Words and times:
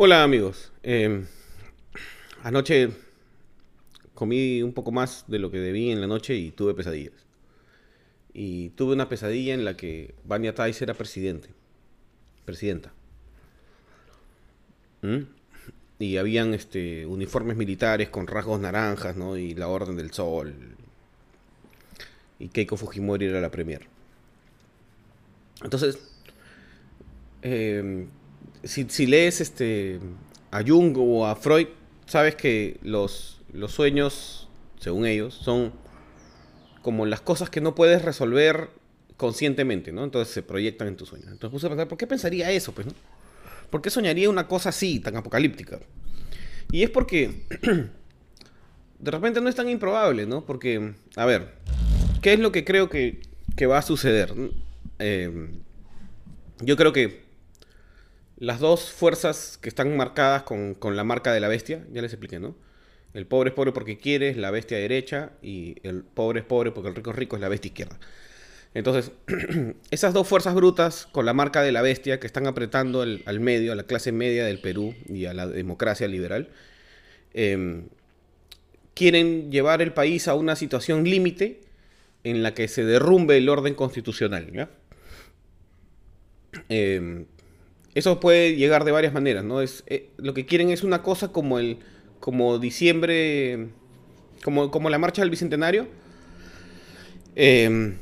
Hola 0.00 0.22
amigos. 0.22 0.70
Eh, 0.84 1.24
anoche 2.44 2.90
comí 4.14 4.62
un 4.62 4.72
poco 4.72 4.92
más 4.92 5.24
de 5.26 5.40
lo 5.40 5.50
que 5.50 5.58
debí 5.58 5.90
en 5.90 6.00
la 6.00 6.06
noche 6.06 6.36
y 6.36 6.52
tuve 6.52 6.72
pesadillas. 6.72 7.14
Y 8.32 8.68
tuve 8.70 8.92
una 8.92 9.08
pesadilla 9.08 9.54
en 9.54 9.64
la 9.64 9.76
que 9.76 10.14
Vania 10.22 10.54
Tais 10.54 10.80
era 10.82 10.94
presidente. 10.94 11.48
Presidenta. 12.44 12.92
¿Mm? 15.02 15.22
Y 15.98 16.16
habían 16.18 16.54
este, 16.54 17.04
uniformes 17.04 17.56
militares 17.56 18.08
con 18.08 18.28
rasgos 18.28 18.60
naranjas, 18.60 19.16
¿no? 19.16 19.36
Y 19.36 19.56
la 19.56 19.66
Orden 19.66 19.96
del 19.96 20.12
Sol. 20.12 20.54
Y 22.38 22.50
Keiko 22.50 22.76
Fujimori 22.76 23.26
era 23.26 23.40
la 23.40 23.50
premier. 23.50 23.84
Entonces, 25.64 25.98
eh, 27.42 28.06
si, 28.64 29.06
lees 29.06 29.40
este, 29.40 30.00
a 30.50 30.62
Jung 30.62 30.96
o 30.98 31.26
a 31.26 31.36
Freud, 31.36 31.68
sabes 32.06 32.34
que 32.34 32.78
los, 32.82 33.40
los 33.52 33.72
sueños, 33.72 34.48
según 34.78 35.06
ellos, 35.06 35.34
son 35.34 35.72
como 36.82 37.06
las 37.06 37.20
cosas 37.20 37.50
que 37.50 37.60
no 37.60 37.74
puedes 37.74 38.02
resolver 38.02 38.70
conscientemente, 39.16 39.92
¿no? 39.92 40.04
Entonces 40.04 40.32
se 40.32 40.42
proyectan 40.42 40.88
en 40.88 40.96
tus 40.96 41.08
sueños. 41.08 41.28
Entonces 41.30 41.52
puse 41.52 41.66
a 41.66 41.70
pensar, 41.70 41.88
¿por 41.88 41.98
qué 41.98 42.06
pensaría 42.06 42.50
eso, 42.50 42.72
pues, 42.72 42.86
no? 42.86 42.94
¿Por 43.70 43.82
qué 43.82 43.90
soñaría 43.90 44.30
una 44.30 44.48
cosa 44.48 44.70
así, 44.70 45.00
tan 45.00 45.16
apocalíptica? 45.16 45.80
Y 46.70 46.82
es 46.82 46.90
porque 46.90 47.42
de 48.98 49.10
repente 49.10 49.40
no 49.40 49.48
es 49.48 49.54
tan 49.54 49.68
improbable, 49.68 50.26
¿no? 50.26 50.44
Porque, 50.44 50.94
a 51.16 51.26
ver, 51.26 51.54
¿qué 52.22 52.32
es 52.32 52.38
lo 52.38 52.52
que 52.52 52.64
creo 52.64 52.88
que, 52.88 53.20
que 53.56 53.66
va 53.66 53.78
a 53.78 53.82
suceder? 53.82 54.32
Eh, 54.98 55.48
yo 56.60 56.76
creo 56.76 56.92
que 56.92 57.27
las 58.38 58.60
dos 58.60 58.90
fuerzas 58.92 59.58
que 59.60 59.68
están 59.68 59.96
marcadas 59.96 60.44
con, 60.44 60.74
con, 60.74 60.96
la 60.96 61.04
marca 61.04 61.32
de 61.32 61.40
la 61.40 61.48
bestia, 61.48 61.84
ya 61.92 62.02
les 62.02 62.12
expliqué, 62.12 62.38
¿no? 62.38 62.56
El 63.14 63.26
pobre 63.26 63.50
es 63.50 63.54
pobre 63.54 63.72
porque 63.72 63.98
quiere, 63.98 64.28
es 64.28 64.36
la 64.36 64.50
bestia 64.50 64.78
derecha, 64.78 65.32
y 65.42 65.76
el 65.82 66.04
pobre 66.04 66.40
es 66.40 66.46
pobre 66.46 66.70
porque 66.70 66.88
el 66.90 66.94
rico 66.94 67.10
es 67.10 67.16
rico, 67.16 67.36
es 67.36 67.42
la 67.42 67.48
bestia 67.48 67.68
izquierda. 67.68 67.98
Entonces, 68.74 69.12
esas 69.90 70.12
dos 70.14 70.28
fuerzas 70.28 70.54
brutas 70.54 71.06
con 71.10 71.26
la 71.26 71.32
marca 71.32 71.62
de 71.62 71.72
la 71.72 71.82
bestia 71.82 72.20
que 72.20 72.26
están 72.26 72.46
apretando 72.46 73.02
al 73.02 73.40
medio, 73.40 73.72
a 73.72 73.74
la 73.74 73.84
clase 73.84 74.12
media 74.12 74.44
del 74.44 74.60
Perú 74.60 74.94
y 75.08 75.24
a 75.24 75.34
la 75.34 75.46
democracia 75.46 76.06
liberal, 76.06 76.50
eh, 77.34 77.82
quieren 78.94 79.50
llevar 79.50 79.82
el 79.82 79.92
país 79.92 80.28
a 80.28 80.34
una 80.34 80.54
situación 80.54 81.04
límite 81.04 81.60
en 82.24 82.42
la 82.42 82.54
que 82.54 82.68
se 82.68 82.84
derrumbe 82.84 83.36
el 83.36 83.48
orden 83.48 83.74
constitucional. 83.74 84.52
¿ya? 84.52 84.70
Eh, 86.68 87.24
eso 87.98 88.20
puede 88.20 88.54
llegar 88.54 88.84
de 88.84 88.92
varias 88.92 89.12
maneras, 89.12 89.44
¿no? 89.44 89.60
Es, 89.60 89.82
eh, 89.88 90.10
lo 90.18 90.32
que 90.32 90.46
quieren 90.46 90.70
es 90.70 90.84
una 90.84 91.02
cosa 91.02 91.28
como 91.28 91.58
el 91.58 91.78
como 92.20 92.58
diciembre, 92.58 93.68
como, 94.44 94.70
como 94.70 94.88
la 94.88 94.98
marcha 94.98 95.22
del 95.22 95.30
Bicentenario, 95.30 95.88
eh, 97.34 97.96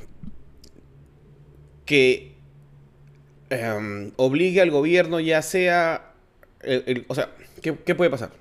que 1.84 2.34
eh, 3.50 4.12
obligue 4.16 4.60
al 4.60 4.70
gobierno 4.70 5.20
ya 5.20 5.40
sea, 5.42 6.12
o 7.08 7.14
sea, 7.14 7.30
¿qué, 7.62 7.76
¿qué, 7.84 7.94
puede 7.94 8.10
pasar? 8.10 8.32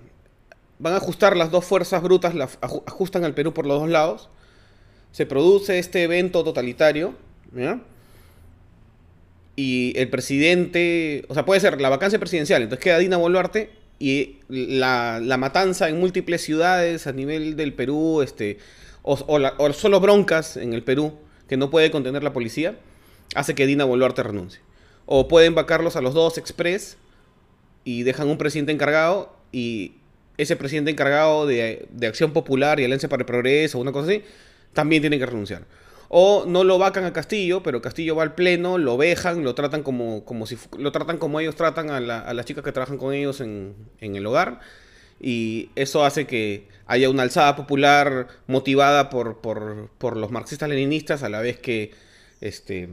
Van 0.79 0.93
a 0.93 0.97
ajustar 0.97 1.37
las 1.37 1.51
dos 1.51 1.63
fuerzas 1.63 2.01
brutas, 2.01 2.33
ajustan 2.61 3.23
al 3.23 3.33
Perú 3.33 3.53
por 3.53 3.65
los 3.65 3.79
dos 3.79 3.89
lados, 3.89 4.29
se 5.11 5.25
produce 5.25 5.79
este 5.79 6.03
evento 6.03 6.43
totalitario, 6.43 7.15
¿ya? 7.53 7.81
Y 9.55 9.93
el 9.97 10.09
presidente, 10.09 11.25
o 11.29 11.33
sea, 11.33 11.45
puede 11.45 11.61
ser 11.61 11.79
la 11.79 11.89
vacancia 11.89 12.19
presidencial, 12.19 12.61
entonces 12.63 12.83
queda 12.83 12.97
Dina 12.97 13.17
Boluarte 13.17 13.69
y 13.99 14.37
la, 14.49 15.21
la 15.23 15.37
matanza 15.37 15.87
en 15.87 15.99
múltiples 15.99 16.41
ciudades 16.41 17.07
a 17.07 17.13
nivel 17.13 17.55
del 17.55 17.73
Perú, 17.73 18.21
este, 18.21 18.57
o, 19.01 19.13
o, 19.27 19.39
la, 19.39 19.53
o, 19.57 19.71
solo 19.71 19.99
broncas 19.99 20.57
en 20.57 20.73
el 20.73 20.83
Perú 20.83 21.13
que 21.47 21.57
no 21.57 21.69
puede 21.69 21.91
contener 21.91 22.23
la 22.23 22.33
policía, 22.33 22.75
hace 23.35 23.55
que 23.55 23.65
Dina 23.65 23.85
Boluarte 23.85 24.23
renuncie. 24.23 24.59
O 25.05 25.27
pueden 25.27 25.55
vacarlos 25.55 25.95
a 25.95 26.01
los 26.01 26.13
dos 26.13 26.37
express 26.37 26.97
y 27.83 28.03
dejan 28.03 28.27
un 28.27 28.37
presidente 28.37 28.71
encargado 28.71 29.35
y 29.51 29.93
ese 30.37 30.55
presidente 30.55 30.91
encargado 30.91 31.45
de, 31.45 31.87
de 31.91 32.07
Acción 32.07 32.33
Popular 32.33 32.79
y 32.79 32.83
Alianza 32.83 33.07
para 33.07 33.21
el 33.21 33.25
Progreso, 33.25 33.79
una 33.79 33.91
cosa 33.91 34.09
así, 34.09 34.23
también 34.73 35.01
tiene 35.01 35.19
que 35.19 35.25
renunciar. 35.25 35.65
O 36.09 36.45
no 36.47 36.63
lo 36.63 36.77
vacan 36.77 37.05
a 37.05 37.13
Castillo, 37.13 37.63
pero 37.63 37.81
Castillo 37.81 38.15
va 38.15 38.23
al 38.23 38.35
pleno, 38.35 38.77
lo 38.77 38.97
vejan, 38.97 39.43
lo 39.43 39.55
tratan 39.55 39.83
como, 39.83 40.23
como 40.25 40.45
si 40.45 40.57
lo 40.77 40.91
tratan 40.91 41.17
como 41.17 41.39
ellos 41.39 41.55
tratan 41.55 41.89
a, 41.89 41.99
la, 41.99 42.33
las 42.33 42.45
chicas 42.45 42.63
que 42.63 42.71
trabajan 42.71 42.97
con 42.97 43.13
ellos 43.13 43.41
en, 43.41 43.75
en, 43.99 44.15
el 44.15 44.25
hogar. 44.25 44.59
Y 45.19 45.69
eso 45.75 46.05
hace 46.05 46.27
que 46.27 46.67
haya 46.85 47.09
una 47.09 47.23
alzada 47.23 47.55
popular 47.55 48.27
motivada 48.47 49.09
por, 49.09 49.41
por, 49.41 49.89
por 49.97 50.17
los 50.17 50.31
marxistas 50.31 50.69
leninistas, 50.69 51.23
a 51.23 51.29
la 51.29 51.41
vez 51.41 51.57
que 51.57 51.91
este, 52.41 52.89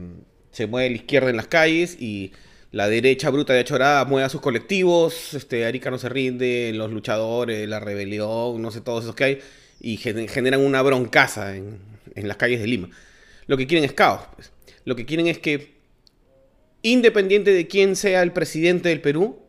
se 0.51 0.67
mueve 0.67 0.89
la 0.89 0.95
izquierda 0.95 1.29
en 1.29 1.37
las 1.37 1.47
calles 1.47 1.97
y 1.99 2.31
la 2.73 2.87
derecha 2.87 3.29
bruta 3.29 3.53
de 3.53 3.59
Achorada 3.59 4.03
mueve 4.05 4.25
a 4.25 4.29
sus 4.29 4.41
colectivos, 4.41 5.35
este, 5.35 5.65
Arica 5.65 5.91
no 5.91 5.99
se 5.99 6.09
rinde, 6.09 6.71
los 6.73 6.91
luchadores, 6.91 7.69
la 7.69 7.79
rebelión, 7.79 8.59
no 8.59 8.71
sé, 8.71 8.81
todos 8.81 9.03
esos 9.03 9.15
que 9.15 9.23
hay, 9.23 9.39
y 9.83 9.97
generan 9.97 10.61
una 10.61 10.81
broncaza 10.81 11.55
en, 11.55 11.77
las 12.15 12.37
calles 12.37 12.61
de 12.61 12.67
Lima. 12.67 12.89
Lo 13.47 13.57
que 13.57 13.67
quieren 13.67 13.83
es 13.83 13.93
caos. 13.93 14.21
Pues. 14.33 14.51
Lo 14.85 14.95
que 14.95 15.05
quieren 15.05 15.27
es 15.27 15.39
que, 15.39 15.73
independiente 16.81 17.51
de 17.51 17.67
quién 17.67 17.97
sea 17.97 18.23
el 18.23 18.31
presidente 18.31 18.89
del 18.89 19.01
Perú, 19.01 19.39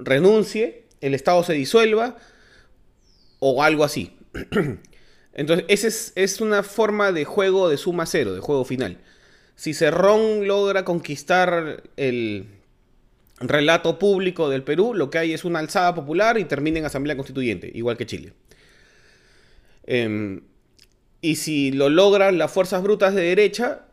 renuncie, 0.00 0.84
el 1.02 1.14
Estado 1.14 1.44
se 1.44 1.52
disuelva 1.52 2.16
o 3.40 3.62
algo 3.62 3.84
así. 3.84 4.16
Entonces, 5.34 5.66
esa 5.68 5.86
es, 5.86 6.12
es, 6.16 6.40
una 6.40 6.62
forma 6.62 7.12
de 7.12 7.26
juego 7.26 7.68
de 7.68 7.76
suma 7.76 8.06
cero, 8.06 8.32
de 8.32 8.40
juego 8.40 8.64
final. 8.64 8.98
Si 9.54 9.74
Cerrón 9.74 10.48
logra 10.48 10.86
conquistar 10.86 11.82
el 11.96 12.46
relato 13.38 13.98
público 13.98 14.48
del 14.48 14.62
Perú, 14.62 14.94
lo 14.94 15.10
que 15.10 15.18
hay 15.18 15.34
es 15.34 15.44
una 15.44 15.58
alzada 15.58 15.94
popular 15.94 16.38
y 16.38 16.44
termina 16.44 16.78
en 16.78 16.86
asamblea 16.86 17.16
constituyente, 17.16 17.70
igual 17.74 17.98
que 17.98 18.06
Chile. 18.06 18.32
Eh, 19.90 20.40
y 21.20 21.36
si 21.36 21.72
lo 21.72 21.88
logran 21.88 22.38
las 22.38 22.52
fuerzas 22.52 22.82
brutas 22.82 23.14
de 23.14 23.22
derecha, 23.22 23.86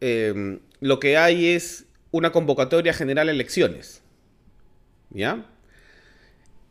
eh, 0.00 0.58
lo 0.80 0.98
que 0.98 1.16
hay 1.16 1.48
es 1.48 1.84
una 2.10 2.32
convocatoria 2.32 2.92
general 2.92 3.28
a 3.28 3.32
elecciones. 3.32 4.02
¿Ya? 5.10 5.46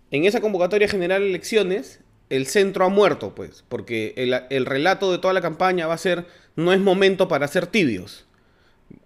En 0.09 0.25
esa 0.25 0.41
convocatoria 0.41 0.87
general 0.87 1.21
a 1.21 1.25
elecciones, 1.25 2.01
el 2.29 2.47
centro 2.47 2.83
ha 2.83 2.89
muerto, 2.89 3.35
pues, 3.35 3.63
porque 3.69 4.13
el, 4.17 4.33
el, 4.49 4.65
relato 4.65 5.11
de 5.11 5.19
toda 5.19 5.33
la 5.33 5.41
campaña 5.41 5.87
va 5.87 5.93
a 5.93 5.99
ser, 5.99 6.25
no 6.55 6.73
es 6.73 6.79
momento 6.79 7.27
para 7.27 7.47
ser 7.47 7.67
tibios. 7.67 8.25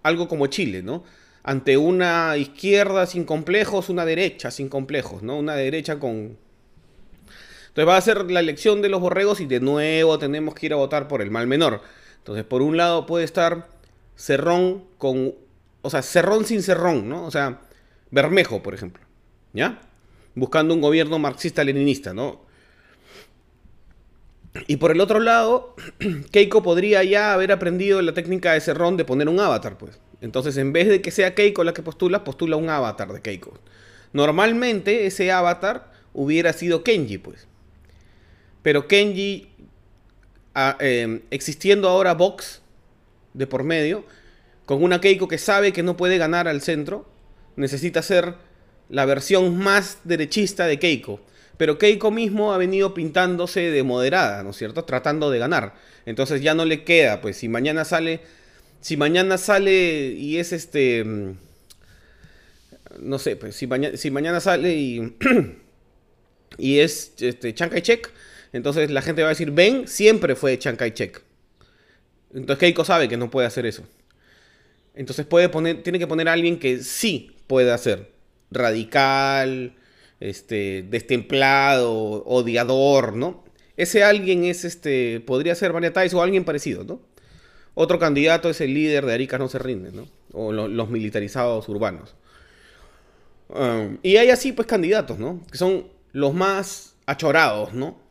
Algo 0.02 0.26
como 0.26 0.46
Chile, 0.46 0.82
¿no? 0.82 1.04
Ante 1.42 1.76
una 1.76 2.36
izquierda 2.36 3.06
sin 3.06 3.24
complejos, 3.24 3.90
una 3.90 4.04
derecha 4.04 4.50
sin 4.50 4.68
complejos, 4.68 5.22
¿no? 5.22 5.38
Una 5.38 5.54
derecha 5.54 6.00
con, 6.00 6.38
entonces 7.76 7.92
va 7.92 7.98
a 7.98 8.00
ser 8.00 8.30
la 8.30 8.40
elección 8.40 8.80
de 8.80 8.88
los 8.88 9.02
borregos 9.02 9.38
y 9.38 9.44
de 9.44 9.60
nuevo 9.60 10.18
tenemos 10.18 10.54
que 10.54 10.64
ir 10.64 10.72
a 10.72 10.76
votar 10.76 11.08
por 11.08 11.20
el 11.20 11.30
mal 11.30 11.46
menor. 11.46 11.82
Entonces, 12.16 12.42
por 12.42 12.62
un 12.62 12.78
lado 12.78 13.04
puede 13.04 13.26
estar 13.26 13.68
Cerrón 14.16 14.84
con. 14.96 15.34
O 15.82 15.90
sea, 15.90 16.00
Cerrón 16.00 16.46
sin 16.46 16.62
Cerrón, 16.62 17.06
¿no? 17.06 17.26
O 17.26 17.30
sea, 17.30 17.60
Bermejo, 18.10 18.62
por 18.62 18.72
ejemplo. 18.72 19.04
¿Ya? 19.52 19.82
Buscando 20.34 20.72
un 20.72 20.80
gobierno 20.80 21.18
marxista-leninista, 21.18 22.14
¿no? 22.14 22.46
Y 24.66 24.76
por 24.76 24.90
el 24.90 25.02
otro 25.02 25.20
lado, 25.20 25.76
Keiko 26.32 26.62
podría 26.62 27.04
ya 27.04 27.34
haber 27.34 27.52
aprendido 27.52 28.00
la 28.00 28.14
técnica 28.14 28.54
de 28.54 28.62
Cerrón 28.62 28.96
de 28.96 29.04
poner 29.04 29.28
un 29.28 29.38
avatar, 29.38 29.76
pues. 29.76 30.00
Entonces, 30.22 30.56
en 30.56 30.72
vez 30.72 30.88
de 30.88 31.02
que 31.02 31.10
sea 31.10 31.34
Keiko 31.34 31.62
la 31.62 31.74
que 31.74 31.82
postula, 31.82 32.24
postula 32.24 32.56
un 32.56 32.70
avatar 32.70 33.12
de 33.12 33.20
Keiko. 33.20 33.58
Normalmente, 34.14 35.04
ese 35.04 35.30
avatar 35.30 35.92
hubiera 36.14 36.54
sido 36.54 36.82
Kenji, 36.82 37.18
pues. 37.18 37.46
Pero 38.66 38.88
Kenji, 38.88 39.46
a, 40.52 40.76
eh, 40.80 41.20
existiendo 41.30 41.88
ahora 41.88 42.14
Vox 42.14 42.62
de 43.32 43.46
por 43.46 43.62
medio, 43.62 44.04
con 44.64 44.82
una 44.82 45.00
Keiko 45.00 45.28
que 45.28 45.38
sabe 45.38 45.72
que 45.72 45.84
no 45.84 45.96
puede 45.96 46.18
ganar 46.18 46.48
al 46.48 46.60
centro, 46.60 47.08
necesita 47.54 48.02
ser 48.02 48.34
la 48.88 49.04
versión 49.04 49.56
más 49.56 49.98
derechista 50.02 50.66
de 50.66 50.80
Keiko. 50.80 51.20
Pero 51.56 51.78
Keiko 51.78 52.10
mismo 52.10 52.52
ha 52.52 52.58
venido 52.58 52.92
pintándose 52.92 53.70
de 53.70 53.84
moderada, 53.84 54.42
¿no 54.42 54.50
es 54.50 54.56
cierto? 54.56 54.84
Tratando 54.84 55.30
de 55.30 55.38
ganar. 55.38 55.74
Entonces 56.04 56.42
ya 56.42 56.54
no 56.54 56.64
le 56.64 56.82
queda, 56.82 57.20
pues 57.20 57.36
si 57.36 57.48
mañana 57.48 57.84
sale, 57.84 58.20
si 58.80 58.96
mañana 58.96 59.38
sale 59.38 60.08
y 60.08 60.38
es 60.38 60.52
este, 60.52 61.04
no 62.98 63.20
sé, 63.20 63.36
pues 63.36 63.54
si, 63.54 63.68
mañana, 63.68 63.96
si 63.96 64.10
mañana 64.10 64.40
sale 64.40 64.74
y, 64.74 65.16
y 66.58 66.80
es 66.80 67.12
este, 67.20 67.54
Chiang 67.54 67.70
Kai-shek, 67.70 68.10
entonces 68.56 68.90
la 68.90 69.02
gente 69.02 69.22
va 69.22 69.28
a 69.28 69.30
decir, 69.30 69.50
Ben 69.50 69.86
siempre 69.86 70.34
fue 70.34 70.58
Chiang 70.58 70.76
Kai-shek. 70.76 71.22
Entonces 72.34 72.58
Keiko 72.58 72.84
sabe 72.84 73.08
que 73.08 73.16
no 73.16 73.30
puede 73.30 73.46
hacer 73.46 73.66
eso. 73.66 73.84
Entonces 74.94 75.26
puede 75.26 75.48
poner, 75.48 75.82
tiene 75.82 75.98
que 75.98 76.06
poner 76.06 76.28
a 76.28 76.32
alguien 76.32 76.58
que 76.58 76.82
sí 76.82 77.36
puede 77.46 77.70
hacer. 77.70 78.12
Radical, 78.50 79.74
este, 80.20 80.84
destemplado, 80.88 82.24
odiador, 82.24 83.14
¿no? 83.14 83.44
Ese 83.76 84.02
alguien 84.02 84.44
es, 84.44 84.64
este, 84.64 85.20
podría 85.20 85.54
ser 85.54 85.72
María 85.72 85.92
o 86.14 86.22
alguien 86.22 86.44
parecido, 86.44 86.84
¿no? 86.84 87.00
Otro 87.74 87.98
candidato 87.98 88.48
es 88.48 88.62
el 88.62 88.72
líder 88.72 89.04
de 89.04 89.12
Arica 89.12 89.36
no 89.36 89.48
se 89.48 89.58
rinde, 89.58 89.92
¿no? 89.92 90.08
O 90.32 90.50
los 90.50 90.88
militarizados 90.88 91.68
urbanos. 91.68 92.14
Um, 93.48 93.98
y 94.02 94.16
hay 94.16 94.30
así, 94.30 94.52
pues, 94.52 94.66
candidatos, 94.66 95.18
¿no? 95.18 95.42
Que 95.50 95.58
son 95.58 95.88
los 96.12 96.32
más 96.32 96.96
achorados, 97.04 97.74
¿no? 97.74 98.05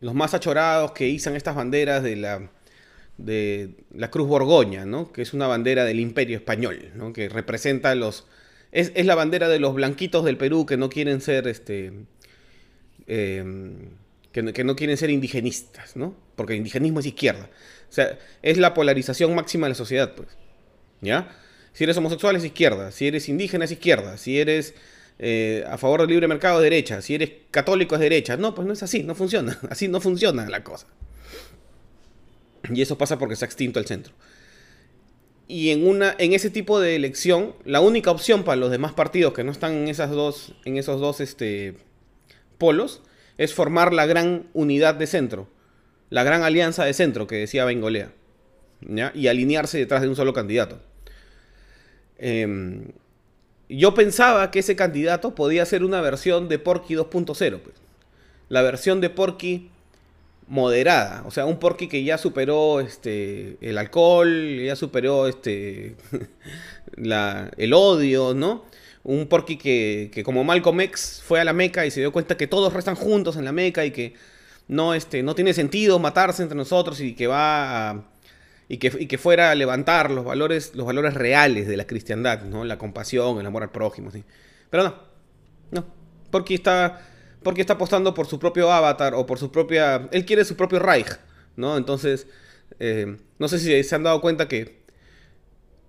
Los 0.00 0.14
más 0.14 0.34
achorados 0.34 0.92
que 0.92 1.08
izan 1.08 1.36
estas 1.36 1.54
banderas 1.54 2.02
de 2.02 2.16
la, 2.16 2.50
de 3.16 3.70
la 3.92 4.10
Cruz 4.10 4.28
Borgoña, 4.28 4.84
¿no? 4.84 5.12
Que 5.12 5.22
es 5.22 5.34
una 5.34 5.46
bandera 5.46 5.84
del 5.84 6.00
Imperio 6.00 6.36
Español, 6.36 6.92
¿no? 6.94 7.12
Que 7.12 7.28
representa 7.28 7.94
los... 7.94 8.26
Es, 8.70 8.92
la 9.04 9.14
bandera 9.14 9.48
de 9.48 9.58
los 9.58 9.74
blanquitos 9.74 10.24
del 10.24 10.36
Perú 10.36 10.66
que 10.66 10.76
no 10.76 10.88
quieren 10.88 11.20
ser, 11.20 11.48
este... 11.48 11.92
Em, 13.06 13.90
que, 14.32 14.52
que, 14.52 14.64
no 14.64 14.76
quieren 14.76 14.96
ser 14.96 15.10
indigenistas, 15.10 15.96
¿no? 15.96 16.14
Porque 16.36 16.52
el 16.52 16.58
indigenismo 16.58 17.00
es 17.00 17.06
izquierda. 17.06 17.48
O 17.88 17.92
sea, 17.92 18.18
es 18.42 18.58
la 18.58 18.74
polarización 18.74 19.34
máxima 19.34 19.66
de 19.66 19.70
la 19.70 19.74
sociedad, 19.74 20.14
pues. 20.14 20.28
¿Ya? 21.00 21.34
Si 21.72 21.84
eres 21.84 21.96
homosexual 21.96 22.36
es 22.36 22.44
izquierda, 22.44 22.90
si 22.90 23.06
eres 23.06 23.28
indígena 23.28 23.64
es 23.64 23.70
izquierda, 23.70 24.16
si 24.16 24.40
eres 24.40 24.74
eh, 25.18 25.64
a 25.68 25.78
favor 25.78 26.00
del 26.00 26.10
libre 26.10 26.28
mercado 26.28 26.58
es 26.58 26.64
derecha, 26.64 27.02
si 27.02 27.14
eres 27.14 27.30
católico 27.50 27.94
es 27.94 28.00
derecha. 28.00 28.36
No, 28.36 28.54
pues 28.54 28.66
no 28.66 28.72
es 28.72 28.82
así, 28.82 29.02
no 29.02 29.14
funciona. 29.14 29.58
Así 29.70 29.88
no 29.88 30.00
funciona 30.00 30.48
la 30.48 30.62
cosa. 30.62 30.86
Y 32.72 32.82
eso 32.82 32.98
pasa 32.98 33.18
porque 33.18 33.36
se 33.36 33.44
ha 33.44 33.46
extinto 33.46 33.80
el 33.80 33.86
centro. 33.86 34.12
Y 35.46 35.70
en, 35.70 35.86
una, 35.86 36.14
en 36.18 36.34
ese 36.34 36.50
tipo 36.50 36.78
de 36.78 36.94
elección, 36.94 37.54
la 37.64 37.80
única 37.80 38.10
opción 38.10 38.44
para 38.44 38.56
los 38.56 38.70
demás 38.70 38.92
partidos 38.92 39.32
que 39.32 39.44
no 39.44 39.52
están 39.52 39.72
en, 39.72 39.88
esas 39.88 40.10
dos, 40.10 40.54
en 40.66 40.76
esos 40.76 41.00
dos 41.00 41.20
este, 41.20 41.74
polos 42.58 43.02
es 43.38 43.54
formar 43.54 43.94
la 43.94 44.04
gran 44.04 44.48
unidad 44.52 44.94
de 44.94 45.06
centro 45.06 45.48
la 46.10 46.24
gran 46.24 46.42
alianza 46.42 46.84
de 46.84 46.94
centro 46.94 47.26
que 47.26 47.36
decía 47.36 47.64
Bengolea, 47.64 48.12
¿ya? 48.80 49.12
y 49.14 49.28
alinearse 49.28 49.78
detrás 49.78 50.02
de 50.02 50.08
un 50.08 50.16
solo 50.16 50.32
candidato. 50.32 50.80
Em, 52.18 52.92
yo 53.68 53.94
pensaba 53.94 54.50
que 54.50 54.60
ese 54.60 54.76
candidato 54.76 55.34
podía 55.34 55.64
ser 55.66 55.84
una 55.84 56.00
versión 56.00 56.48
de 56.48 56.58
Porky 56.58 56.94
2.0, 56.94 57.60
pues. 57.60 57.76
la 58.48 58.62
versión 58.62 59.00
de 59.00 59.10
Porky 59.10 59.70
moderada, 60.48 61.22
o 61.26 61.30
sea, 61.30 61.44
un 61.44 61.58
Porky 61.58 61.88
que 61.88 62.02
ya 62.04 62.16
superó 62.16 62.80
este, 62.80 63.58
el 63.60 63.76
alcohol, 63.76 64.58
ya 64.64 64.76
superó 64.76 65.28
este, 65.28 65.96
el 66.96 67.72
odio, 67.74 68.34
¿no? 68.34 68.64
Un 69.04 69.26
Porky 69.26 69.56
que, 69.56 70.10
que 70.12 70.22
como 70.24 70.44
Malcolm 70.44 70.80
X 70.80 71.22
fue 71.24 71.40
a 71.40 71.44
la 71.44 71.52
Meca 71.52 71.86
y 71.86 71.90
se 71.90 72.00
dio 72.00 72.12
cuenta 72.12 72.36
que 72.36 72.46
todos 72.46 72.72
restan 72.72 72.94
juntos 72.94 73.36
en 73.36 73.44
la 73.44 73.52
Meca 73.52 73.84
y 73.84 73.90
que 73.90 74.14
no, 74.68 74.94
este, 74.94 75.22
no 75.22 75.34
tiene 75.34 75.54
sentido 75.54 75.98
matarse 75.98 76.42
entre 76.42 76.56
nosotros 76.56 77.00
y 77.00 77.14
que 77.14 77.26
va 77.26 77.90
a, 77.90 78.04
y 78.68 78.78
que, 78.78 78.92
y 78.98 79.06
que, 79.06 79.18
fuera 79.18 79.50
a 79.50 79.54
levantar 79.54 80.10
los 80.10 80.24
valores, 80.24 80.74
los 80.74 80.86
valores 80.86 81.14
reales 81.14 81.66
de 81.66 81.76
la 81.76 81.86
cristiandad, 81.86 82.42
¿no? 82.42 82.64
La 82.64 82.78
compasión, 82.78 83.40
el 83.40 83.46
amor 83.46 83.62
al 83.62 83.70
prójimo, 83.70 84.10
¿sí? 84.10 84.24
Pero 84.70 84.82
no, 84.82 84.94
no, 85.70 85.86
porque 86.30 86.54
está, 86.54 87.00
porque 87.42 87.62
está 87.62 87.74
apostando 87.74 88.12
por 88.12 88.26
su 88.26 88.38
propio 88.38 88.70
avatar 88.70 89.14
o 89.14 89.24
por 89.24 89.38
su 89.38 89.50
propia, 89.50 90.08
él 90.12 90.24
quiere 90.26 90.44
su 90.44 90.56
propio 90.56 90.78
Reich, 90.78 91.18
¿no? 91.56 91.78
Entonces, 91.78 92.26
eh, 92.78 93.16
no 93.38 93.48
sé 93.48 93.58
si 93.58 93.82
se 93.82 93.94
han 93.94 94.02
dado 94.02 94.20
cuenta 94.20 94.48
que 94.48 94.78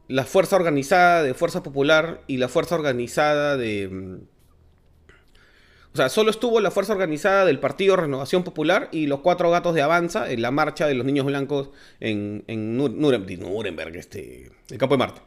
la 0.07 0.23
fuerza 0.23 0.55
organizada 0.55 1.21
de 1.21 1.33
Fuerza 1.33 1.61
Popular 1.61 2.21
y 2.27 2.37
la 2.37 2.47
fuerza 2.47 2.75
organizada 2.75 3.57
de 3.57 4.21
o 5.93 5.97
sea, 5.97 6.09
solo 6.09 6.29
estuvo 6.29 6.59
la 6.59 6.69
fuerza 6.69 6.93
organizada 6.93 7.45
del 7.45 7.59
Partido 7.59 7.95
Renovación 7.95 8.43
Popular 8.43 8.89
y 8.91 9.07
los 9.07 9.21
cuatro 9.21 9.49
gatos 9.49 9.73
de 9.73 9.81
Avanza 9.81 10.31
en 10.31 10.41
la 10.41 10.51
marcha 10.51 10.85
de 10.85 10.93
los 10.93 11.05
niños 11.05 11.25
blancos 11.25 11.69
en, 11.99 12.43
Nuremberg, 12.47 13.95
este, 13.95 14.51
el 14.69 14.77
Campo 14.77 14.95
de 14.95 14.99
Marte. 14.99 15.21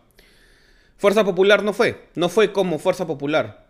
Fuerza 0.96 1.24
Popular 1.24 1.64
no 1.64 1.72
fue, 1.72 2.06
no 2.14 2.28
fue 2.28 2.52
como 2.52 2.78
Fuerza 2.78 3.08
Popular. 3.08 3.66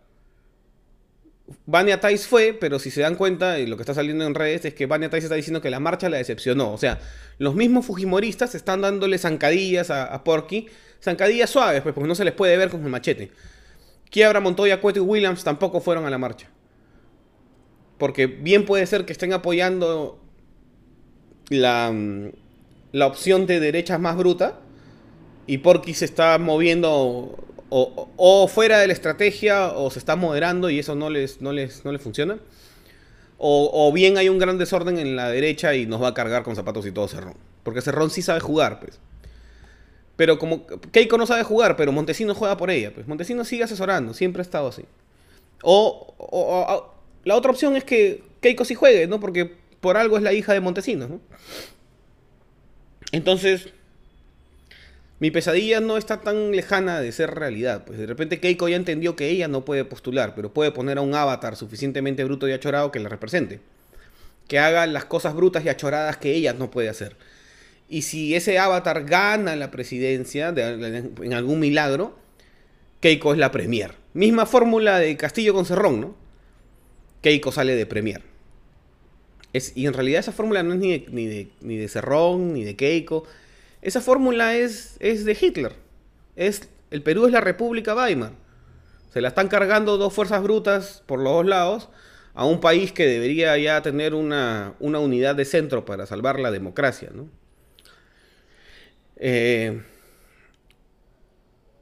Vania 1.65 1.99
Tais 1.99 2.27
fue, 2.27 2.53
pero 2.53 2.79
si 2.79 2.91
se 2.91 3.01
dan 3.01 3.15
cuenta, 3.15 3.59
y 3.59 3.67
lo 3.67 3.77
que 3.77 3.83
está 3.83 3.95
saliendo 3.95 4.27
en 4.27 4.35
redes 4.35 4.67
es 4.67 4.75
que 4.75 4.85
Vania 4.85 5.09
Tais 5.09 5.25
está 5.25 5.35
diciendo 5.35 5.63
que 5.63 5.71
la 5.71 5.81
marcha 5.81 6.11
la 6.11 6.19
decepcionó. 6.19 6.73
O 6.73 6.79
sea, 6.79 7.01
los 7.39 7.55
mismos 7.55 7.87
Fujimoristas 7.87 8.55
están 8.55 8.83
dándole 8.83 9.17
zancadillas 9.17 9.91
a, 9.91 10.23
Porky, 10.25 10.69
zancadillas 11.03 11.49
suaves, 11.49 11.81
pues, 11.81 11.95
porque 11.95 12.09
no 12.09 12.15
se 12.15 12.25
les 12.25 12.35
puede 12.35 12.57
ver 12.59 12.69
con 12.69 12.83
el 12.83 12.91
machete. 12.91 13.31
Quiebra, 14.11 14.41
Montoya, 14.41 14.79
Cueto 14.81 14.99
y 14.99 15.03
Williams 15.03 15.43
tampoco 15.43 15.81
fueron 15.81 16.05
a 16.05 16.11
la 16.11 16.19
marcha. 16.19 16.49
Porque 18.03 18.27
bien 18.27 18.67
puede 18.67 18.85
ser 18.87 19.05
que 19.05 19.13
estén 19.13 19.33
apoyando 19.33 20.19
la, 21.51 21.93
mm, 21.93 22.33
la 22.91 23.07
opción 23.07 23.47
de 23.47 23.61
derechas 23.61 24.01
más 24.01 24.17
bruta 24.17 24.59
y 25.47 25.59
Porky 25.59 25.95
se 25.95 26.07
está 26.07 26.37
moviendo 26.39 27.39
o, 27.69 28.49
fuera 28.49 28.81
de 28.81 28.89
la 28.89 28.93
estrategia 28.93 29.69
o 29.69 29.89
se 29.93 30.01
está 30.01 30.17
moderando 30.17 30.69
y 30.69 30.81
eso 30.81 30.97
no 30.97 31.11
les, 31.11 31.41
no 31.41 31.53
les, 31.53 31.85
no 31.85 31.93
les 31.93 32.03
funciona. 32.03 32.41
O, 33.39 33.93
bien 33.93 34.19
hay 34.19 34.29
un 34.29 34.41
gran 34.41 34.59
desorden 34.59 34.99
en 34.99 35.15
la 35.15 35.31
derecha 35.31 35.77
y 35.77 35.87
nos 35.87 36.03
va 36.03 36.09
a 36.09 36.15
cargar 36.15 36.43
con 36.43 36.57
zapatos 36.57 36.85
y 36.87 36.91
todo 36.91 37.07
Cerrón. 37.07 37.37
Porque 37.63 37.83
Cerrón 37.83 38.11
sí 38.11 38.21
sabe 38.21 38.41
jugar, 38.41 38.81
pues. 38.81 38.99
Pero 40.17 40.41
como 40.41 40.67
Keiko 40.67 41.19
no 41.19 41.27
sabe 41.27 41.45
jugar, 41.45 41.77
pero 41.77 41.93
Montesino 41.93 42.35
juega 42.35 42.57
por 42.57 42.73
ella, 42.73 42.93
pues. 42.93 43.07
Montesino 43.07 43.45
sigue 43.45 43.63
asesorando, 43.63 44.13
siempre 44.13 44.41
ha 44.41 44.43
estado 44.43 44.67
así. 44.67 44.87
o 45.63 46.93
la 47.25 47.37
otra 47.37 47.51
opción 47.51 47.77
es 47.77 47.85
que 47.85 48.23
Keiko 48.41 48.65
sí 48.65 48.75
juegue, 48.75 49.07
¿no? 49.07 49.21
Porque 49.21 49.53
por 49.81 49.97
algo 49.97 50.17
es 50.17 50.23
la 50.23 50.33
hija 50.33 50.53
de 50.53 50.61
Montesinos, 50.61 51.11
¿no? 51.11 51.21
Entonces, 53.13 53.69
mi 55.19 55.31
pesadilla 55.31 55.81
no 55.81 55.99
está 55.99 56.21
tan 56.21 56.51
lejana 56.51 57.01
de 57.01 57.13
ser 57.13 57.35
realidad. 57.35 57.85
Pues 57.85 57.99
de 57.99 58.07
repente 58.07 58.41
Keiko 58.41 58.69
ya 58.69 58.77
entendió 58.77 59.15
que 59.15 59.29
ella 59.29 59.47
no 59.47 59.65
puede 59.65 59.85
postular, 59.85 60.35
pero 60.35 60.53
puede 60.53 60.73
poner 60.73 60.99
a 60.99 61.03
un 61.03 61.15
avatar 61.15 61.57
suficientemente 61.57 62.25
bruto 62.25 62.49
y 62.49 62.53
achorado 62.53 62.91
que 62.91 62.99
la 62.99 63.09
represente. 63.09 63.61
Que 64.49 64.59
haga 64.59 64.87
las 64.87 65.05
cosas 65.05 65.35
brutas 65.35 65.65
y 65.65 65.69
achoradas 65.69 66.17
que 66.17 66.35
ella 66.35 66.55
no 66.55 66.71
puede 66.71 66.89
hacer. 66.89 67.17
Y 67.89 68.03
si 68.03 68.35
ese 68.35 68.59
avatar 68.59 69.05
gana 69.05 69.55
la 69.55 69.71
presidencia 69.71 70.49
en 70.49 71.35
algún 71.35 71.61
milagro, 71.61 72.19
Keiko 73.01 73.33
es 73.33 73.39
la 73.39 73.51
premier. 73.51 73.95
Misma 74.15 74.47
fórmula 74.47 74.99
de 74.99 75.17
Castillo 75.17 75.55
con 75.55 75.67
Cerrón, 75.67 76.01
¿no? 76.01 76.22
Keiko 77.23 77.53
sale 77.53 77.75
de 77.75 77.87
Premier. 77.87 78.23
Y 79.75 79.87
en 79.87 79.93
realidad 79.93 80.21
esa 80.21 80.33
fórmula 80.33 80.63
no 80.63 80.73
es 80.73 80.79
ni 80.79 80.99
de, 80.99 81.07
ni 81.11 81.51
ni 81.61 81.77
de 81.77 81.89
Cerrón, 81.89 82.55
ni 82.55 82.65
de 82.65 82.77
Keiko. 82.77 83.25
Esa 83.83 84.01
fórmula 84.01 84.57
es, 84.57 84.97
es 85.01 85.25
de 85.25 85.37
Hitler. 85.39 85.75
Es, 86.37 86.69
el 86.91 87.03
Perú 87.03 87.27
es 87.27 87.33
la 87.33 87.41
República 87.41 87.95
Weimar. 87.95 88.33
Se 89.13 89.21
la 89.21 89.29
están 89.29 89.49
cargando 89.49 89.99
dos 89.99 90.15
fuerzas 90.15 90.43
brutas 90.43 91.03
por 91.07 91.19
los 91.19 91.33
dos 91.33 91.47
lados 91.47 91.89
a 92.35 92.47
un 92.47 92.61
país 92.61 92.93
que 92.93 93.07
debería 93.07 93.57
ya 93.59 93.83
tener 93.83 94.15
una, 94.15 94.75
una 94.81 94.99
unidad 95.01 95.35
de 95.35 95.45
centro 95.45 95.85
para 95.85 96.07
salvar 96.07 96.41
la 96.41 96.51
democracia. 96.51 97.11
¿no? 97.13 97.29
Eh, 99.17 99.83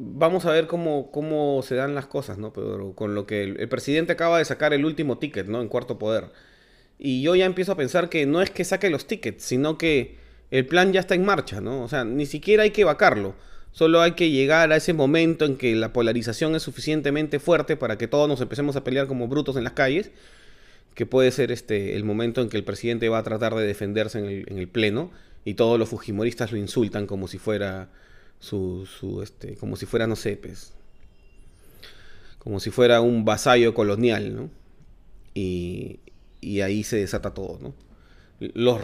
vamos 0.02 0.46
a 0.46 0.52
ver 0.52 0.66
cómo, 0.66 1.10
cómo 1.12 1.62
se 1.62 1.74
dan 1.74 1.94
las 1.94 2.06
cosas, 2.06 2.38
¿no? 2.38 2.52
Pero 2.54 2.94
con 2.94 3.14
lo 3.14 3.26
que 3.26 3.42
el, 3.42 3.68
presidente 3.68 4.12
acaba 4.12 4.38
de 4.38 4.46
sacar 4.46 4.72
el 4.72 4.86
último 4.86 5.18
ticket, 5.18 5.46
¿no? 5.46 5.60
En 5.60 5.68
cuarto 5.68 5.98
poder. 5.98 6.30
Y 6.98 7.22
yo 7.22 7.34
ya 7.34 7.44
empiezo 7.44 7.72
a 7.72 7.76
pensar 7.76 8.08
que 8.08 8.24
no 8.26 8.40
es 8.40 8.50
que 8.50 8.64
saque 8.64 8.88
los 8.88 9.06
tickets, 9.06 9.44
sino 9.44 9.76
que 9.76 10.16
el 10.50 10.66
plan 10.66 10.92
ya 10.92 11.00
está 11.00 11.14
en 11.14 11.24
marcha, 11.24 11.60
¿no? 11.60 11.82
O 11.82 11.88
sea, 11.88 12.04
ni 12.04 12.24
siquiera 12.24 12.62
hay 12.62 12.70
que 12.70 12.84
vacarlo. 12.84 13.34
Solo 13.72 14.00
hay 14.00 14.12
que 14.12 14.30
llegar 14.30 14.72
a 14.72 14.76
ese 14.76 14.94
momento 14.94 15.44
en 15.44 15.56
que 15.56 15.76
la 15.76 15.92
polarización 15.92 16.54
es 16.56 16.62
suficientemente 16.62 17.38
fuerte 17.38 17.76
para 17.76 17.98
que 17.98 18.08
todos 18.08 18.26
nos 18.28 18.40
empecemos 18.40 18.76
a 18.76 18.84
pelear 18.84 19.06
como 19.06 19.28
brutos 19.28 19.56
en 19.56 19.64
las 19.64 19.74
calles, 19.74 20.10
que 20.94 21.06
puede 21.06 21.30
ser 21.30 21.52
este 21.52 21.94
el 21.96 22.04
momento 22.04 22.40
en 22.40 22.48
que 22.48 22.56
el 22.56 22.64
presidente 22.64 23.08
va 23.10 23.18
a 23.18 23.22
tratar 23.22 23.54
de 23.54 23.66
defenderse 23.66 24.18
en 24.18 24.24
el, 24.24 24.44
en 24.48 24.58
el 24.58 24.68
pleno 24.68 25.10
y 25.44 25.54
todos 25.54 25.78
los 25.78 25.90
fujimoristas 25.90 26.52
lo 26.52 26.58
insultan 26.58 27.06
como 27.06 27.28
si 27.28 27.38
fuera 27.38 27.90
su, 28.40 28.86
su 28.86 29.22
este, 29.22 29.54
como 29.56 29.76
si 29.76 29.86
fuera, 29.86 30.06
no 30.06 30.16
sé, 30.16 30.36
pues, 30.36 30.72
como 32.38 32.58
si 32.58 32.70
fuera 32.70 33.00
un 33.00 33.24
vasallo 33.24 33.74
colonial, 33.74 34.34
¿no? 34.34 34.50
Y, 35.34 36.00
y 36.40 36.62
ahí 36.62 36.82
se 36.82 36.96
desata 36.96 37.32
todo, 37.34 37.58
¿no? 37.60 37.74
Los 38.40 38.80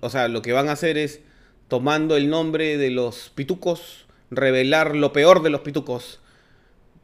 o 0.00 0.10
sea, 0.10 0.28
lo 0.28 0.40
que 0.40 0.52
van 0.52 0.70
a 0.70 0.72
hacer 0.72 0.96
es, 0.96 1.20
tomando 1.68 2.16
el 2.16 2.30
nombre 2.30 2.78
de 2.78 2.90
los 2.90 3.30
pitucos, 3.34 4.06
revelar 4.30 4.96
lo 4.96 5.12
peor 5.12 5.42
de 5.42 5.50
los 5.50 5.60
pitucos, 5.60 6.20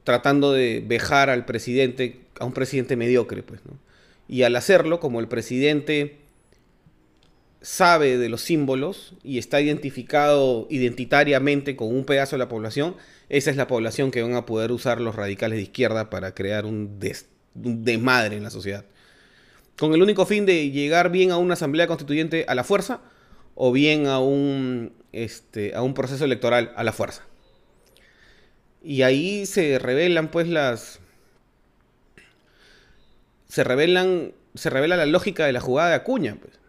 tratando 0.02 0.52
de 0.52 0.82
vejar 0.84 1.28
al 1.28 1.44
presidente, 1.44 2.20
a 2.40 2.46
un 2.46 2.54
presidente 2.54 2.96
mediocre, 2.96 3.42
pues, 3.42 3.60
¿no? 3.66 3.78
Y 4.28 4.44
al 4.44 4.56
hacerlo, 4.56 4.98
como 4.98 5.20
el 5.20 5.28
presidente 5.28 6.21
sabe 7.62 8.18
de 8.18 8.28
los 8.28 8.42
símbolos 8.42 9.14
y 9.22 9.38
está 9.38 9.60
identificado 9.60 10.66
identitariamente 10.68 11.76
con 11.76 11.88
un 11.88 12.04
pedazo 12.04 12.36
de 12.36 12.40
la 12.40 12.48
población, 12.48 12.96
esa 13.28 13.50
es 13.50 13.56
la 13.56 13.66
población 13.66 14.10
que 14.10 14.22
van 14.22 14.34
a 14.34 14.44
poder 14.46 14.72
usar 14.72 15.00
los 15.00 15.14
radicales 15.14 15.56
de 15.56 15.62
izquierda 15.62 16.10
para 16.10 16.34
crear 16.34 16.66
un 16.66 16.98
desmadre 17.54 18.36
en 18.36 18.42
la 18.42 18.50
sociedad. 18.50 18.84
Con 19.78 19.94
el 19.94 20.02
único 20.02 20.26
fin 20.26 20.44
de 20.44 20.70
llegar 20.70 21.10
bien 21.10 21.30
a 21.30 21.38
una 21.38 21.54
asamblea 21.54 21.86
constituyente 21.86 22.44
a 22.46 22.54
la 22.54 22.64
fuerza 22.64 23.00
o 23.54 23.72
bien 23.72 24.06
a 24.06 24.18
un, 24.18 24.92
este, 25.12 25.74
a 25.74 25.82
un 25.82 25.94
proceso 25.94 26.24
electoral 26.24 26.72
a 26.76 26.84
la 26.84 26.92
fuerza. 26.92 27.22
Y 28.82 29.02
ahí 29.02 29.46
se 29.46 29.78
revelan 29.78 30.30
pues 30.30 30.48
las... 30.48 31.00
Se 33.48 33.64
revelan, 33.64 34.32
se 34.54 34.70
revela 34.70 34.96
la 34.96 35.06
lógica 35.06 35.46
de 35.46 35.52
la 35.52 35.60
jugada 35.60 35.90
de 35.90 35.94
Acuña. 35.96 36.36
Pues. 36.40 36.61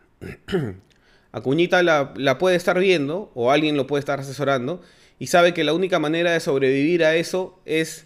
Acuñita 1.31 1.81
la, 1.81 2.13
la 2.15 2.37
puede 2.37 2.55
estar 2.55 2.79
viendo 2.79 3.31
o 3.33 3.51
alguien 3.51 3.75
lo 3.77 3.87
puede 3.87 3.99
estar 3.99 4.19
asesorando 4.19 4.81
y 5.19 5.27
sabe 5.27 5.53
que 5.53 5.63
la 5.63 5.73
única 5.73 5.99
manera 5.99 6.31
de 6.31 6.39
sobrevivir 6.39 7.03
a 7.03 7.15
eso 7.15 7.59
es 7.65 8.05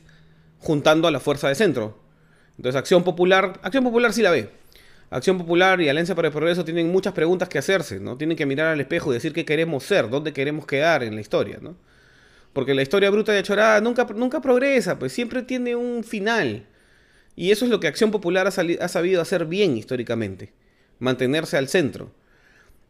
juntando 0.59 1.07
a 1.07 1.12
la 1.12 1.19
fuerza 1.19 1.50
de 1.50 1.55
centro. 1.55 1.97
Entonces 2.57 2.77
Acción 2.77 3.03
Popular, 3.03 3.59
Acción 3.63 3.83
Popular 3.83 4.13
sí 4.13 4.21
la 4.21 4.31
ve. 4.31 4.50
Acción 5.09 5.38
Popular 5.38 5.79
y 5.79 5.88
Alianza 5.88 6.15
para 6.15 6.27
el 6.27 6.33
Progreso 6.33 6.65
tienen 6.65 6.91
muchas 6.91 7.13
preguntas 7.13 7.47
que 7.47 7.57
hacerse, 7.57 8.00
¿no? 8.00 8.17
Tienen 8.17 8.36
que 8.36 8.45
mirar 8.45 8.67
al 8.67 8.81
espejo 8.81 9.12
y 9.12 9.13
decir 9.13 9.31
qué 9.31 9.45
queremos 9.45 9.83
ser, 9.83 10.09
dónde 10.09 10.33
queremos 10.33 10.65
quedar 10.65 11.01
en 11.03 11.15
la 11.15 11.21
historia, 11.21 11.59
¿no? 11.62 11.77
Porque 12.51 12.74
la 12.74 12.81
historia 12.81 13.09
bruta 13.09 13.33
y 13.33 13.38
achorada 13.38 13.79
nunca, 13.79 14.05
nunca 14.15 14.41
progresa, 14.41 15.00
pues 15.00 15.13
siempre 15.13 15.43
tiene 15.43 15.75
un 15.75 16.03
final. 16.03 16.65
Y 17.36 17.51
eso 17.51 17.65
es 17.65 17.71
lo 17.71 17.79
que 17.79 17.88
Acción 17.88 18.12
Popular 18.12 18.47
ha 18.47 18.88
sabido 18.88 19.21
hacer 19.21 19.45
bien 19.45 19.77
históricamente, 19.77 20.51
mantenerse 21.00 21.58
al 21.58 21.68
centro. 21.68 22.12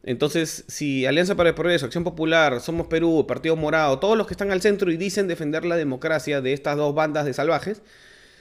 Entonces, 0.03 0.63
si 0.67 1.05
Alianza 1.05 1.35
para 1.35 1.49
el 1.49 1.55
Progreso, 1.55 1.85
Acción 1.85 2.03
Popular, 2.03 2.61
Somos 2.61 2.87
Perú, 2.87 3.25
Partido 3.27 3.55
Morado, 3.55 3.99
todos 3.99 4.17
los 4.17 4.25
que 4.25 4.33
están 4.33 4.51
al 4.51 4.61
centro 4.61 4.89
y 4.91 4.97
dicen 4.97 5.27
defender 5.27 5.65
la 5.65 5.75
democracia 5.75 6.39
de 6.39 6.53
estas 6.53 6.77
dos 6.77 6.95
bandas 6.95 7.25
de 7.25 7.33
salvajes, 7.33 7.81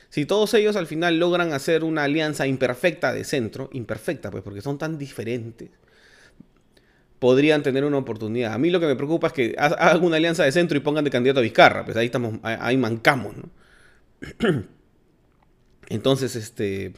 si 0.09 0.27
todos 0.27 0.55
ellos 0.55 0.77
al 0.77 0.87
final 0.87 1.19
logran 1.19 1.53
hacer 1.53 1.83
una 1.83 2.05
alianza 2.05 2.47
imperfecta 2.47 3.13
de 3.13 3.25
centro, 3.25 3.69
imperfecta 3.73 4.31
pues 4.31 4.45
porque 4.45 4.61
son 4.61 4.79
tan 4.79 4.97
diferentes, 4.97 5.71
podrían 7.19 7.63
tener 7.63 7.85
una 7.85 7.99
oportunidad. 7.99 8.53
A 8.53 8.59
mí 8.59 8.71
lo 8.71 8.79
que 8.79 8.87
me 8.87 8.95
preocupa 8.95 9.27
es 9.29 9.33
que 9.33 9.55
hagan 9.59 10.05
una 10.05 10.19
alianza 10.19 10.45
de 10.45 10.53
centro 10.53 10.77
y 10.77 10.81
pongan 10.81 11.05
de 11.05 11.11
candidato 11.11 11.41
a 11.41 11.43
Vizcarra, 11.43 11.85
pues 11.85 11.97
ahí 11.97 12.07
estamos, 12.07 12.39
ahí 12.43 12.77
mancamos, 12.77 13.35
¿no? 13.37 13.51
Entonces, 15.89 16.37
este 16.37 16.93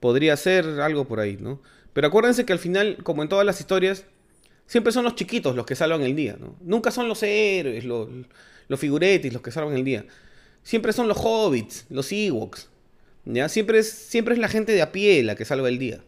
podría 0.00 0.36
ser 0.36 0.64
algo 0.80 1.06
por 1.06 1.20
ahí, 1.20 1.36
¿no? 1.40 1.60
Pero 1.92 2.08
acuérdense 2.08 2.44
que 2.44 2.52
al 2.52 2.58
final, 2.58 2.98
como 3.02 3.22
en 3.22 3.28
todas 3.28 3.46
las 3.46 3.60
historias, 3.60 4.04
siempre 4.66 4.92
son 4.92 5.04
los 5.04 5.14
chiquitos 5.14 5.56
los 5.56 5.66
que 5.66 5.74
salvan 5.74 6.02
el 6.02 6.14
día, 6.14 6.36
¿no? 6.38 6.56
Nunca 6.60 6.90
son 6.90 7.08
los 7.08 7.22
héroes, 7.22 7.84
los, 7.84 8.08
los 8.68 8.80
figuretis 8.80 9.32
los 9.32 9.42
que 9.42 9.50
salvan 9.50 9.74
el 9.74 9.84
día. 9.84 10.04
Siempre 10.62 10.92
son 10.92 11.08
los 11.08 11.18
hobbits, 11.20 11.86
los 11.90 12.10
Ewoks. 12.12 12.68
¿ya? 13.24 13.48
Siempre, 13.48 13.78
es, 13.78 13.90
siempre 13.90 14.34
es 14.34 14.40
la 14.40 14.48
gente 14.48 14.72
de 14.72 14.82
a 14.82 14.92
pie 14.92 15.22
la 15.22 15.36
que 15.36 15.44
salva 15.44 15.68
el 15.68 15.78
día. 15.78 16.02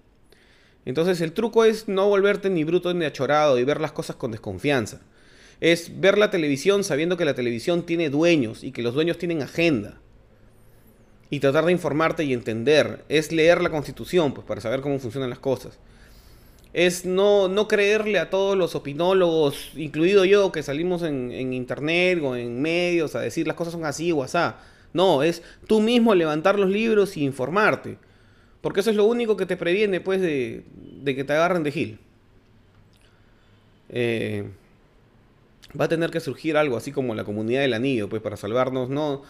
Entonces 0.85 1.21
el 1.21 1.33
truco 1.33 1.65
es 1.65 1.89
no 1.89 2.09
volverte 2.09 2.51
ni 2.51 2.65
bruto 2.65 2.93
ni 2.95 3.05
achorado 3.05 3.59
y 3.59 3.65
ver 3.65 3.81
las 3.81 3.93
cosas 3.93 4.17
con 4.17 4.31
desconfianza. 4.31 5.01
Es 5.61 6.01
ver 6.01 6.19
la 6.19 6.31
televisión 6.31 6.85
sabiendo 6.85 7.17
que 7.17 7.25
la 7.25 7.35
televisión 7.35 7.85
tiene 7.85 8.11
dueños 8.11 8.63
y 8.65 8.73
que 8.73 8.83
los 8.83 8.95
dueños 8.95 9.19
tienen 9.19 9.43
agenda 9.43 10.01
y 11.31 11.41
tratar 11.41 11.65
de 11.65 11.73
informarte 11.73 12.25
y 12.25 12.33
entender. 12.33 13.05
Es 13.09 13.33
leer 13.33 13.61
la 13.61 13.71
constitución, 13.71 14.33
pues, 14.33 14.47
para 14.47 14.61
saber 14.61 14.81
cómo 14.81 14.99
funcionan 14.99 15.31
las 15.31 15.39
cosas. 15.39 15.79
Es 16.73 17.05
no, 17.05 17.49
no 17.49 17.67
creerle 17.67 18.19
a 18.19 18.31
todos 18.31 18.57
los 18.57 18.75
opinólogos, 18.75 19.73
incluido 19.75 20.25
yo, 20.25 20.53
que 20.53 20.63
salimos 20.63 21.03
en, 21.03 21.53
internet 21.53 22.21
o 22.23 22.37
en 22.37 22.61
medios 22.61 23.15
a 23.15 23.21
decir 23.21 23.47
las 23.47 23.57
cosas 23.57 23.73
son 23.73 23.85
así 23.85 24.13
o 24.13 24.23
así. 24.23 24.39
No, 24.93 25.23
es 25.23 25.43
tú 25.67 25.81
mismo 25.81 26.15
levantar 26.15 26.59
los 26.59 26.71
libros 26.71 27.17
y 27.17 27.25
informarte. 27.25 27.99
Porque 28.61 28.81
eso 28.81 28.91
es 28.91 28.97
lo 28.97 29.05
único 29.05 29.37
que 29.37 29.47
te 29.47 29.57
previene, 29.57 30.01
pues, 30.01 30.21
de, 30.21 30.65
de 31.03 31.15
que 31.15 31.25
te 31.25 31.33
agarren 31.33 31.63
de 31.63 31.73
gil. 31.73 31.99
Eh, 33.91 34.45
va 35.79 35.87
a 35.87 35.89
tener 35.89 36.11
que 36.11 36.21
surgir 36.21 36.57
algo 36.57 36.77
así 36.77 36.93
como 36.93 37.15
la 37.15 37.25
comunidad 37.25 37.61
del 37.61 37.75
anillo, 37.75 38.09
pues, 38.09 38.23
para 38.23 38.37
salvarnos, 38.37 38.89
no 38.89 39.23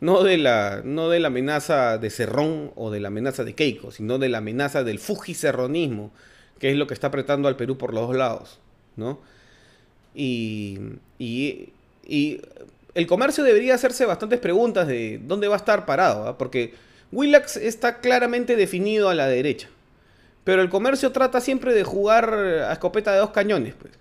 no 0.00 0.22
de 0.22 0.38
la, 0.38 0.80
no 0.84 1.08
de 1.10 1.20
la 1.20 1.28
amenaza 1.28 1.98
de 1.98 2.10
Cerrón 2.10 2.72
o 2.74 2.90
de 2.90 3.00
la 3.00 3.08
amenaza 3.08 3.44
de 3.44 3.54
Keiko, 3.54 3.90
sino 3.90 4.18
de 4.18 4.28
la 4.28 4.38
amenaza 4.38 4.82
del 4.82 4.98
fujicerronismo, 4.98 6.10
que 6.58 6.70
es 6.70 6.76
lo 6.76 6.86
que 6.86 6.94
está 6.94 7.08
apretando 7.08 7.48
al 7.48 7.56
Perú 7.56 7.76
por 7.76 7.92
los 7.92 8.08
dos 8.08 8.16
lados, 8.16 8.58
¿no? 8.96 9.20
Y, 10.14 10.78
y, 11.18 11.70
el 12.94 13.06
comercio 13.06 13.44
debería 13.44 13.74
hacerse 13.74 14.04
bastantes 14.04 14.40
preguntas 14.40 14.88
de 14.88 15.20
dónde 15.22 15.46
va 15.46 15.54
a 15.54 15.58
estar 15.58 15.86
parado, 15.86 16.26
¿ah? 16.26 16.36
porque 16.36 16.74
Willax 17.12 17.56
está 17.56 18.00
claramente 18.00 18.56
definido 18.56 19.08
a 19.08 19.14
la 19.14 19.28
derecha, 19.28 19.68
pero 20.42 20.60
el 20.60 20.70
comercio 20.70 21.12
trata 21.12 21.40
siempre 21.40 21.72
de 21.72 21.84
jugar 21.84 22.34
a 22.34 22.72
escopeta 22.72 23.12
de 23.12 23.18
dos 23.18 23.30
cañones, 23.30 23.74
pues, 23.80 23.92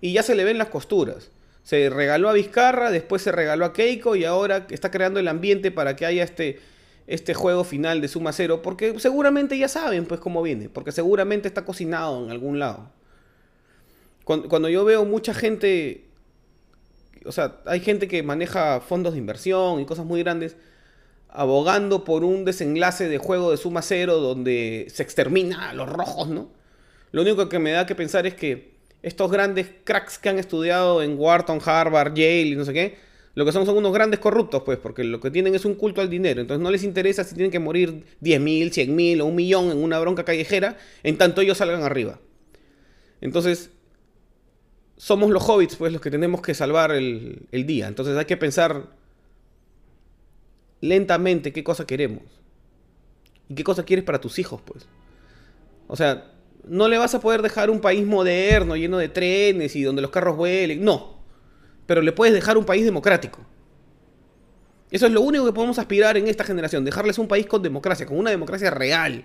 y 0.00 0.12
ya 0.12 0.22
se 0.22 0.34
le 0.34 0.44
ven 0.44 0.56
las 0.56 0.68
costuras. 0.68 1.30
Se 1.64 1.88
regaló 1.88 2.28
a 2.28 2.34
Vizcarra, 2.34 2.90
después 2.90 3.22
se 3.22 3.32
regaló 3.32 3.64
a 3.64 3.72
Keiko 3.72 4.16
y 4.16 4.24
ahora 4.24 4.66
está 4.68 4.90
creando 4.90 5.18
el 5.18 5.28
ambiente 5.28 5.70
para 5.70 5.96
que 5.96 6.04
haya 6.04 6.22
este, 6.22 6.60
este 7.06 7.32
juego 7.32 7.64
final 7.64 8.02
de 8.02 8.08
suma 8.08 8.32
cero, 8.32 8.60
porque 8.62 9.00
seguramente 9.00 9.56
ya 9.58 9.66
saben 9.68 10.04
pues 10.04 10.20
cómo 10.20 10.42
viene, 10.42 10.68
porque 10.68 10.92
seguramente 10.92 11.48
está 11.48 11.64
cocinado 11.64 12.22
en 12.22 12.30
algún 12.30 12.58
lado. 12.58 12.90
Cuando, 14.24 14.68
yo 14.68 14.84
veo 14.84 15.04
mucha 15.04 15.34
gente, 15.34 16.04
o 17.26 17.32
sea, 17.32 17.56
hay 17.66 17.80
gente 17.80 18.08
que 18.08 18.22
maneja 18.22 18.80
fondos 18.80 19.14
de 19.14 19.18
inversión 19.18 19.80
y 19.80 19.86
cosas 19.86 20.04
muy 20.04 20.22
grandes, 20.22 20.56
abogando 21.28 22.04
por 22.04 22.24
un 22.24 22.44
desenlace 22.44 23.08
de 23.08 23.18
juego 23.18 23.50
de 23.50 23.56
suma 23.56 23.82
cero 23.82 24.18
donde 24.18 24.86
se 24.90 25.02
extermina 25.02 25.70
a 25.70 25.74
los 25.74 25.88
rojos, 25.88 26.28
¿no? 26.28 26.48
Lo 27.12 27.22
único 27.22 27.48
que 27.48 27.58
me 27.58 27.72
da 27.72 27.86
que 27.86 27.94
pensar 27.94 28.26
es 28.26 28.34
que 28.34 28.73
estos 29.04 29.30
grandes 29.30 29.68
cracks 29.84 30.18
que 30.18 30.30
han 30.30 30.38
estudiado 30.38 31.02
en 31.02 31.18
Wharton, 31.18 31.60
Harvard, 31.64 32.14
Yale 32.14 32.42
y 32.42 32.56
no 32.56 32.64
sé 32.64 32.72
qué, 32.72 32.96
lo 33.34 33.44
que 33.44 33.52
son 33.52 33.66
son 33.66 33.76
unos 33.76 33.92
grandes 33.92 34.18
corruptos, 34.18 34.62
pues, 34.64 34.78
porque 34.78 35.04
lo 35.04 35.20
que 35.20 35.30
tienen 35.30 35.54
es 35.54 35.64
un 35.64 35.74
culto 35.74 36.00
al 36.00 36.08
dinero. 36.08 36.40
Entonces 36.40 36.62
no 36.62 36.70
les 36.70 36.84
interesa 36.84 37.22
si 37.22 37.34
tienen 37.34 37.50
que 37.50 37.58
morir 37.58 38.04
10.000, 38.22 38.70
100.000 38.70 39.20
o 39.20 39.26
un 39.26 39.34
millón 39.34 39.70
en 39.70 39.82
una 39.82 39.98
bronca 39.98 40.24
callejera, 40.24 40.78
en 41.02 41.18
tanto 41.18 41.42
ellos 41.42 41.58
salgan 41.58 41.82
arriba. 41.82 42.20
Entonces, 43.20 43.70
somos 44.96 45.30
los 45.30 45.48
hobbits, 45.48 45.76
pues, 45.76 45.92
los 45.92 46.00
que 46.00 46.10
tenemos 46.10 46.40
que 46.40 46.54
salvar 46.54 46.92
el, 46.92 47.46
el 47.52 47.66
día. 47.66 47.88
Entonces 47.88 48.16
hay 48.16 48.24
que 48.24 48.36
pensar 48.36 48.86
lentamente 50.80 51.52
qué 51.52 51.62
cosa 51.62 51.86
queremos. 51.86 52.22
Y 53.48 53.54
qué 53.54 53.64
cosa 53.64 53.84
quieres 53.84 54.04
para 54.04 54.20
tus 54.20 54.38
hijos, 54.38 54.62
pues. 54.64 54.86
O 55.88 55.96
sea, 55.96 56.33
no 56.66 56.88
le 56.88 56.98
vas 56.98 57.14
a 57.14 57.20
poder 57.20 57.42
dejar 57.42 57.70
un 57.70 57.80
país 57.80 58.06
moderno, 58.06 58.76
lleno 58.76 58.98
de 58.98 59.08
trenes 59.08 59.76
y 59.76 59.82
donde 59.82 60.02
los 60.02 60.10
carros 60.10 60.36
vuelen. 60.36 60.84
No. 60.84 61.18
Pero 61.86 62.02
le 62.02 62.12
puedes 62.12 62.34
dejar 62.34 62.56
un 62.56 62.64
país 62.64 62.84
democrático. 62.84 63.40
Eso 64.90 65.06
es 65.06 65.12
lo 65.12 65.20
único 65.20 65.44
que 65.44 65.52
podemos 65.52 65.78
aspirar 65.78 66.16
en 66.16 66.28
esta 66.28 66.44
generación. 66.44 66.84
Dejarles 66.84 67.18
un 67.18 67.28
país 67.28 67.46
con 67.46 67.62
democracia, 67.62 68.06
con 68.06 68.18
una 68.18 68.30
democracia 68.30 68.70
real. 68.70 69.24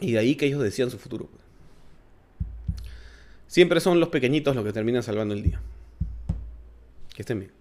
Y 0.00 0.12
de 0.12 0.18
ahí 0.18 0.34
que 0.34 0.46
ellos 0.46 0.62
decían 0.62 0.90
su 0.90 0.98
futuro. 0.98 1.28
Siempre 3.46 3.80
son 3.80 4.00
los 4.00 4.08
pequeñitos 4.08 4.54
los 4.54 4.64
que 4.64 4.72
terminan 4.72 5.02
salvando 5.02 5.34
el 5.34 5.42
día. 5.42 5.60
Que 7.14 7.22
estén 7.22 7.40
bien. 7.40 7.52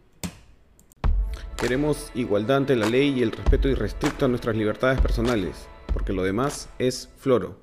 Queremos 1.57 2.11
igualdad 2.13 2.57
ante 2.57 2.75
la 2.75 2.87
ley 2.87 3.09
y 3.17 3.23
el 3.23 3.31
respeto 3.31 3.67
irrestricto 3.67 4.25
a 4.25 4.27
nuestras 4.27 4.55
libertades 4.55 5.01
personales 5.01 5.67
porque 5.97 6.13
lo 6.13 6.21
demás 6.21 6.69
es 6.77 7.09
floro. 7.17 7.55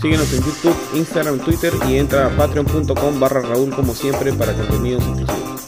Síguenos 0.00 0.32
en 0.32 0.42
YouTube, 0.42 0.76
Instagram, 0.94 1.38
Twitter 1.40 1.74
y 1.86 1.98
entra 1.98 2.28
a 2.28 2.30
patreon.com 2.30 3.20
barra 3.20 3.42
Raúl 3.42 3.74
como 3.74 3.92
siempre 3.92 4.32
para 4.32 4.54
contenidos 4.54 5.06
exclusivos. 5.06 5.67